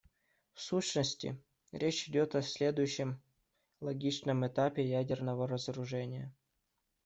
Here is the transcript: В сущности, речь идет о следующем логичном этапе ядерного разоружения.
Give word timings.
В 0.53 0.61
сущности, 0.61 1.39
речь 1.71 2.09
идет 2.09 2.33
о 2.33 2.41
следующем 2.41 3.21
логичном 3.81 4.47
этапе 4.47 4.83
ядерного 4.83 5.47
разоружения. 5.47 6.33